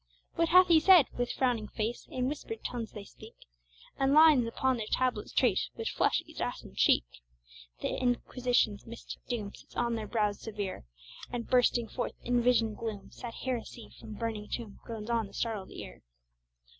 [0.33, 1.05] What hath he said?
[1.15, 3.35] With frowning face, In whispered tones they speak,
[3.99, 7.03] And lines upon their tablets trace, Which flush each ashen cheek;
[7.81, 10.85] The Inquisition's mystic doom Sits on their brows severe,
[11.31, 15.69] And bursting forth in visioned gloom, Sad heresy from burning tomb Groans on the startled
[15.69, 16.01] ear.